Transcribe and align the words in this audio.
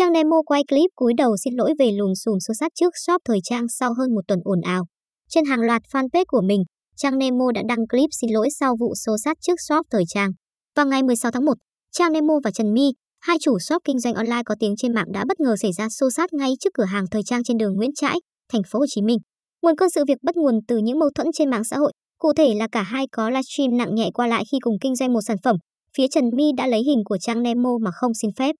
Trang 0.00 0.12
Nemo 0.12 0.42
quay 0.46 0.62
clip 0.68 0.90
cúi 0.94 1.12
đầu 1.16 1.36
xin 1.44 1.54
lỗi 1.54 1.74
về 1.78 1.92
lùm 1.92 2.12
xùm 2.24 2.38
xô 2.46 2.54
sát 2.60 2.72
trước 2.74 2.92
shop 3.06 3.20
thời 3.24 3.38
trang 3.44 3.68
sau 3.68 3.94
hơn 3.98 4.14
một 4.14 4.20
tuần 4.28 4.40
ồn 4.44 4.60
ào. 4.60 4.84
Trên 5.28 5.44
hàng 5.44 5.60
loạt 5.60 5.82
fanpage 5.92 6.24
của 6.28 6.40
mình, 6.40 6.62
Trang 6.96 7.18
Nemo 7.18 7.44
đã 7.54 7.62
đăng 7.68 7.86
clip 7.88 8.08
xin 8.20 8.30
lỗi 8.30 8.48
sau 8.60 8.76
vụ 8.80 8.94
xô 8.94 9.16
sát 9.24 9.36
trước 9.40 9.60
shop 9.68 9.86
thời 9.90 10.04
trang. 10.08 10.30
Vào 10.76 10.86
ngày 10.86 11.02
16 11.02 11.32
tháng 11.32 11.44
1, 11.44 11.52
Trang 11.92 12.12
Nemo 12.12 12.34
và 12.44 12.50
Trần 12.50 12.74
My, 12.74 12.92
hai 13.20 13.36
chủ 13.40 13.58
shop 13.58 13.82
kinh 13.84 13.98
doanh 13.98 14.14
online 14.14 14.42
có 14.46 14.54
tiếng 14.60 14.74
trên 14.76 14.94
mạng 14.94 15.12
đã 15.12 15.24
bất 15.28 15.40
ngờ 15.40 15.56
xảy 15.56 15.72
ra 15.72 15.88
xô 15.88 16.10
sát 16.10 16.32
ngay 16.32 16.52
trước 16.60 16.70
cửa 16.74 16.84
hàng 16.84 17.04
thời 17.10 17.22
trang 17.22 17.44
trên 17.44 17.58
đường 17.58 17.74
Nguyễn 17.76 17.94
Trãi, 17.94 18.18
thành 18.52 18.62
phố 18.70 18.78
Hồ 18.78 18.84
Chí 18.88 19.02
Minh. 19.02 19.18
Nguồn 19.62 19.76
cơn 19.76 19.90
sự 19.90 20.04
việc 20.08 20.18
bắt 20.22 20.36
nguồn 20.36 20.54
từ 20.68 20.78
những 20.78 20.98
mâu 20.98 21.10
thuẫn 21.14 21.26
trên 21.34 21.50
mạng 21.50 21.64
xã 21.64 21.76
hội, 21.76 21.92
cụ 22.18 22.32
thể 22.36 22.54
là 22.54 22.68
cả 22.72 22.82
hai 22.82 23.06
có 23.12 23.30
livestream 23.30 23.76
nặng 23.76 23.94
nhẹ 23.94 24.10
qua 24.14 24.26
lại 24.26 24.44
khi 24.52 24.58
cùng 24.60 24.74
kinh 24.80 24.96
doanh 24.96 25.12
một 25.12 25.20
sản 25.26 25.36
phẩm. 25.44 25.56
Phía 25.96 26.06
Trần 26.10 26.24
My 26.36 26.52
đã 26.56 26.66
lấy 26.66 26.82
hình 26.82 27.02
của 27.04 27.18
Trang 27.18 27.42
Nemo 27.42 27.70
mà 27.82 27.90
không 27.94 28.14
xin 28.14 28.30
phép. 28.36 28.56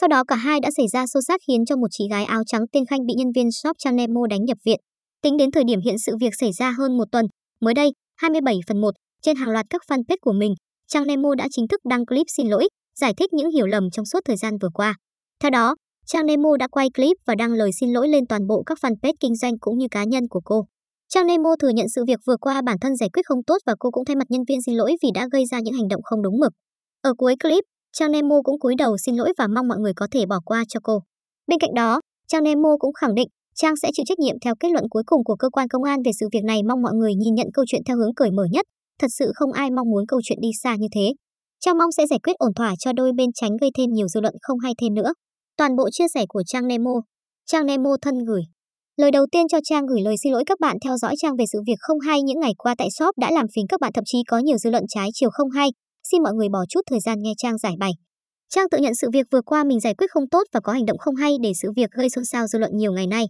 Sau 0.00 0.08
đó 0.08 0.24
cả 0.24 0.36
hai 0.36 0.60
đã 0.60 0.70
xảy 0.76 0.88
ra 0.88 1.06
xô 1.06 1.20
xát 1.28 1.40
khiến 1.46 1.64
cho 1.64 1.76
một 1.76 1.86
chị 1.90 2.04
gái 2.10 2.24
áo 2.24 2.42
trắng 2.46 2.64
tên 2.72 2.86
Khanh 2.86 3.06
bị 3.06 3.14
nhân 3.16 3.32
viên 3.34 3.52
shop 3.52 3.76
Trang 3.78 3.96
Nemo 3.96 4.26
đánh 4.30 4.44
nhập 4.44 4.58
viện. 4.64 4.80
Tính 5.22 5.36
đến 5.36 5.50
thời 5.50 5.64
điểm 5.64 5.80
hiện 5.84 5.98
sự 5.98 6.16
việc 6.20 6.34
xảy 6.40 6.52
ra 6.52 6.70
hơn 6.70 6.96
một 6.96 7.04
tuần, 7.12 7.26
mới 7.60 7.74
đây, 7.74 7.92
27 8.16 8.54
phần 8.68 8.80
1, 8.80 8.90
trên 9.22 9.36
hàng 9.36 9.50
loạt 9.50 9.66
các 9.70 9.82
fanpage 9.88 10.16
của 10.20 10.32
mình, 10.32 10.54
Trang 10.88 11.06
Nemo 11.06 11.34
đã 11.34 11.48
chính 11.50 11.68
thức 11.68 11.80
đăng 11.84 12.06
clip 12.06 12.26
xin 12.36 12.48
lỗi, 12.48 12.68
giải 13.00 13.14
thích 13.16 13.32
những 13.32 13.50
hiểu 13.50 13.66
lầm 13.66 13.90
trong 13.90 14.06
suốt 14.06 14.20
thời 14.24 14.36
gian 14.36 14.58
vừa 14.62 14.68
qua. 14.74 14.94
Theo 15.42 15.50
đó, 15.50 15.74
Trang 16.06 16.26
Nemo 16.26 16.56
đã 16.58 16.68
quay 16.68 16.88
clip 16.94 17.16
và 17.26 17.34
đăng 17.34 17.52
lời 17.52 17.70
xin 17.80 17.92
lỗi 17.92 18.08
lên 18.08 18.26
toàn 18.26 18.46
bộ 18.46 18.62
các 18.66 18.78
fanpage 18.82 19.14
kinh 19.20 19.36
doanh 19.36 19.58
cũng 19.60 19.78
như 19.78 19.86
cá 19.90 20.04
nhân 20.04 20.28
của 20.28 20.40
cô. 20.44 20.64
Trang 21.08 21.26
Nemo 21.26 21.50
thừa 21.60 21.68
nhận 21.68 21.88
sự 21.88 22.04
việc 22.06 22.20
vừa 22.26 22.36
qua 22.36 22.62
bản 22.62 22.76
thân 22.80 22.96
giải 22.96 23.08
quyết 23.12 23.22
không 23.26 23.44
tốt 23.46 23.56
và 23.66 23.74
cô 23.78 23.90
cũng 23.90 24.04
thay 24.04 24.16
mặt 24.16 24.26
nhân 24.28 24.42
viên 24.48 24.62
xin 24.62 24.74
lỗi 24.74 24.96
vì 25.02 25.08
đã 25.14 25.28
gây 25.32 25.44
ra 25.50 25.60
những 25.60 25.74
hành 25.74 25.88
động 25.88 26.02
không 26.02 26.22
đúng 26.22 26.38
mực. 26.40 26.52
Ở 27.02 27.14
cuối 27.18 27.34
clip, 27.42 27.64
Trang 27.98 28.12
Nemo 28.12 28.42
cũng 28.44 28.58
cúi 28.58 28.74
đầu 28.78 28.96
xin 28.98 29.16
lỗi 29.16 29.32
và 29.38 29.46
mong 29.46 29.68
mọi 29.68 29.78
người 29.78 29.92
có 29.96 30.06
thể 30.10 30.26
bỏ 30.26 30.40
qua 30.44 30.64
cho 30.68 30.80
cô. 30.82 31.02
Bên 31.46 31.58
cạnh 31.58 31.74
đó, 31.74 32.00
Trang 32.28 32.42
Nemo 32.42 32.68
cũng 32.78 32.92
khẳng 32.92 33.14
định 33.14 33.28
Trang 33.54 33.76
sẽ 33.76 33.90
chịu 33.92 34.04
trách 34.08 34.18
nhiệm 34.18 34.36
theo 34.44 34.54
kết 34.60 34.68
luận 34.72 34.84
cuối 34.90 35.02
cùng 35.06 35.24
của 35.24 35.36
cơ 35.36 35.50
quan 35.50 35.68
công 35.68 35.82
an 35.82 36.02
về 36.04 36.12
sự 36.20 36.28
việc 36.32 36.44
này 36.44 36.62
mong 36.62 36.82
mọi 36.82 36.92
người 36.94 37.14
nhìn 37.14 37.34
nhận 37.34 37.46
câu 37.54 37.64
chuyện 37.68 37.82
theo 37.86 37.96
hướng 37.96 38.14
cởi 38.14 38.30
mở 38.30 38.44
nhất. 38.50 38.66
Thật 39.00 39.06
sự 39.18 39.32
không 39.34 39.52
ai 39.52 39.70
mong 39.70 39.90
muốn 39.90 40.06
câu 40.06 40.20
chuyện 40.24 40.38
đi 40.40 40.48
xa 40.62 40.76
như 40.76 40.86
thế. 40.94 41.12
Trang 41.60 41.78
mong 41.78 41.92
sẽ 41.92 42.06
giải 42.06 42.18
quyết 42.22 42.36
ổn 42.38 42.54
thỏa 42.54 42.74
cho 42.78 42.92
đôi 42.92 43.12
bên 43.12 43.30
tránh 43.34 43.56
gây 43.60 43.70
thêm 43.78 43.90
nhiều 43.92 44.08
dư 44.08 44.20
luận 44.20 44.34
không 44.42 44.58
hay 44.58 44.72
thêm 44.80 44.94
nữa. 44.94 45.12
Toàn 45.56 45.76
bộ 45.76 45.90
chia 45.92 46.08
sẻ 46.14 46.24
của 46.28 46.42
Trang 46.46 46.66
Nemo. 46.66 46.92
Trang 47.46 47.66
Nemo 47.66 47.90
thân 48.02 48.24
gửi. 48.24 48.42
Lời 48.96 49.10
đầu 49.10 49.26
tiên 49.32 49.48
cho 49.48 49.58
Trang 49.64 49.86
gửi 49.86 50.00
lời 50.00 50.14
xin 50.22 50.32
lỗi 50.32 50.44
các 50.46 50.60
bạn 50.60 50.76
theo 50.84 50.96
dõi 50.96 51.14
Trang 51.18 51.36
về 51.36 51.44
sự 51.52 51.58
việc 51.66 51.78
không 51.78 52.00
hay 52.00 52.22
những 52.22 52.40
ngày 52.40 52.52
qua 52.58 52.74
tại 52.78 52.88
shop 52.90 53.18
đã 53.18 53.30
làm 53.30 53.46
phiền 53.54 53.66
các 53.68 53.80
bạn 53.80 53.92
thậm 53.92 54.04
chí 54.06 54.18
có 54.28 54.38
nhiều 54.38 54.58
dư 54.58 54.70
luận 54.70 54.84
trái 54.88 55.08
chiều 55.14 55.30
không 55.32 55.50
hay. 55.50 55.68
Xin 56.10 56.22
mọi 56.22 56.34
người 56.34 56.48
bỏ 56.48 56.64
chút 56.68 56.80
thời 56.90 57.00
gian 57.00 57.18
nghe 57.22 57.32
Trang 57.36 57.58
giải 57.58 57.74
bày. 57.78 57.90
Trang 58.48 58.68
tự 58.70 58.78
nhận 58.78 58.94
sự 58.94 59.10
việc 59.12 59.26
vừa 59.30 59.42
qua 59.42 59.64
mình 59.64 59.80
giải 59.80 59.94
quyết 59.94 60.10
không 60.10 60.28
tốt 60.28 60.42
và 60.52 60.60
có 60.60 60.72
hành 60.72 60.86
động 60.86 60.98
không 60.98 61.16
hay 61.16 61.36
để 61.42 61.52
sự 61.62 61.68
việc 61.76 61.90
gây 61.90 62.10
xôn 62.10 62.24
xao 62.24 62.46
dư 62.46 62.58
luận 62.58 62.76
nhiều 62.76 62.92
ngày 62.92 63.06
nay. 63.06 63.24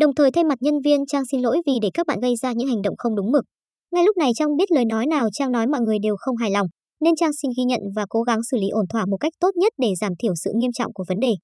Đồng 0.00 0.14
thời 0.14 0.30
thay 0.30 0.44
mặt 0.44 0.58
nhân 0.60 0.74
viên 0.84 1.06
Trang 1.06 1.26
xin 1.26 1.40
lỗi 1.40 1.62
vì 1.66 1.72
để 1.82 1.90
các 1.94 2.06
bạn 2.06 2.20
gây 2.20 2.36
ra 2.36 2.52
những 2.52 2.68
hành 2.68 2.82
động 2.82 2.94
không 2.98 3.16
đúng 3.16 3.32
mực. 3.32 3.44
Ngay 3.92 4.04
lúc 4.04 4.16
này 4.16 4.30
Trang 4.36 4.56
biết 4.56 4.72
lời 4.72 4.84
nói 4.84 5.06
nào 5.06 5.28
Trang 5.32 5.52
nói 5.52 5.66
mọi 5.66 5.80
người 5.80 5.98
đều 6.02 6.16
không 6.18 6.36
hài 6.36 6.50
lòng, 6.50 6.66
nên 7.00 7.16
Trang 7.16 7.32
xin 7.32 7.50
ghi 7.56 7.64
nhận 7.64 7.80
và 7.96 8.06
cố 8.08 8.22
gắng 8.22 8.42
xử 8.50 8.56
lý 8.56 8.68
ổn 8.68 8.86
thỏa 8.88 9.06
một 9.06 9.16
cách 9.20 9.32
tốt 9.40 9.50
nhất 9.56 9.72
để 9.78 9.88
giảm 10.00 10.12
thiểu 10.18 10.34
sự 10.44 10.50
nghiêm 10.54 10.72
trọng 10.72 10.92
của 10.92 11.04
vấn 11.08 11.20
đề. 11.20 11.34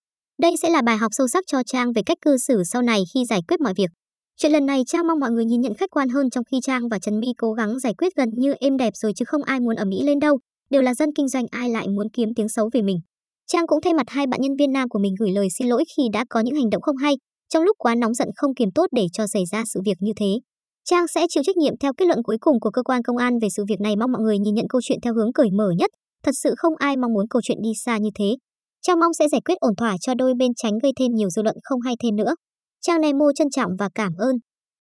Đây 0.42 0.54
sẽ 0.62 0.70
là 0.70 0.82
bài 0.82 0.96
học 0.96 1.12
sâu 1.14 1.28
sắc 1.28 1.44
cho 1.46 1.62
Trang 1.66 1.92
về 1.92 2.02
cách 2.06 2.18
cư 2.20 2.36
xử 2.38 2.62
sau 2.64 2.82
này 2.82 3.02
khi 3.14 3.24
giải 3.24 3.40
quyết 3.48 3.60
mọi 3.60 3.72
việc. 3.76 3.90
Chuyện 4.36 4.52
lần 4.52 4.66
này 4.66 4.82
Trang 4.86 5.06
mong 5.06 5.20
mọi 5.20 5.30
người 5.30 5.44
nhìn 5.44 5.60
nhận 5.60 5.74
khách 5.74 5.90
quan 5.90 6.08
hơn 6.08 6.30
trong 6.30 6.44
khi 6.44 6.60
Trang 6.62 6.88
và 6.88 6.98
Trần 6.98 7.20
My 7.20 7.28
cố 7.38 7.52
gắng 7.52 7.78
giải 7.78 7.94
quyết 7.94 8.16
gần 8.16 8.28
như 8.36 8.54
êm 8.60 8.76
đẹp 8.76 8.92
rồi 8.96 9.12
chứ 9.16 9.24
không 9.24 9.42
ai 9.42 9.60
muốn 9.60 9.76
ở 9.76 9.84
Mỹ 9.84 10.02
lên 10.02 10.18
đâu, 10.18 10.38
đều 10.72 10.82
là 10.82 10.94
dân 10.94 11.10
kinh 11.16 11.28
doanh 11.28 11.44
ai 11.50 11.70
lại 11.70 11.88
muốn 11.88 12.06
kiếm 12.12 12.28
tiếng 12.36 12.48
xấu 12.48 12.70
về 12.72 12.82
mình. 12.82 12.98
Trang 13.46 13.66
cũng 13.66 13.80
thay 13.80 13.94
mặt 13.94 14.06
hai 14.08 14.26
bạn 14.26 14.40
nhân 14.40 14.56
viên 14.58 14.72
nam 14.72 14.88
của 14.88 14.98
mình 14.98 15.14
gửi 15.20 15.30
lời 15.32 15.48
xin 15.58 15.68
lỗi 15.68 15.84
khi 15.96 16.02
đã 16.12 16.24
có 16.30 16.40
những 16.40 16.54
hành 16.54 16.70
động 16.70 16.82
không 16.82 16.96
hay, 16.96 17.14
trong 17.48 17.62
lúc 17.62 17.76
quá 17.78 17.94
nóng 17.94 18.14
giận 18.14 18.28
không 18.36 18.54
kiềm 18.54 18.68
tốt 18.74 18.86
để 18.92 19.06
cho 19.12 19.26
xảy 19.26 19.42
ra 19.52 19.64
sự 19.66 19.80
việc 19.84 19.96
như 20.00 20.12
thế. 20.16 20.40
Trang 20.84 21.06
sẽ 21.08 21.26
chịu 21.28 21.42
trách 21.46 21.56
nhiệm 21.56 21.74
theo 21.80 21.92
kết 21.92 22.04
luận 22.04 22.22
cuối 22.22 22.36
cùng 22.40 22.60
của 22.60 22.70
cơ 22.70 22.82
quan 22.82 23.02
công 23.02 23.16
an 23.16 23.38
về 23.42 23.48
sự 23.50 23.64
việc 23.68 23.80
này 23.80 23.96
mong 23.96 24.12
mọi 24.12 24.22
người 24.22 24.38
nhìn 24.38 24.54
nhận 24.54 24.66
câu 24.68 24.80
chuyện 24.84 24.98
theo 25.02 25.14
hướng 25.14 25.32
cởi 25.32 25.50
mở 25.50 25.70
nhất, 25.78 25.90
thật 26.24 26.32
sự 26.42 26.54
không 26.56 26.74
ai 26.76 26.96
mong 26.96 27.12
muốn 27.12 27.28
câu 27.30 27.42
chuyện 27.42 27.58
đi 27.62 27.70
xa 27.84 27.98
như 27.98 28.10
thế. 28.14 28.36
Trang 28.82 29.00
mong 29.00 29.14
sẽ 29.18 29.28
giải 29.28 29.40
quyết 29.44 29.54
ổn 29.60 29.76
thỏa 29.76 29.96
cho 30.00 30.14
đôi 30.14 30.34
bên 30.38 30.50
tránh 30.56 30.72
gây 30.82 30.92
thêm 30.98 31.12
nhiều 31.14 31.30
dư 31.30 31.42
luận 31.42 31.56
không 31.62 31.80
hay 31.80 31.94
thêm 32.02 32.16
nữa. 32.16 32.34
Trang 32.80 33.00
Nemo 33.00 33.26
trân 33.34 33.50
trọng 33.50 33.70
và 33.78 33.88
cảm 33.94 34.12
ơn. 34.18 34.36